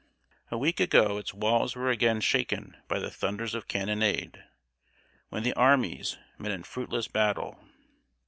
[0.49, 4.43] A week ago its walls were again shaken by the thunders of cannonade,
[5.29, 7.63] when the armies met in fruitless battle.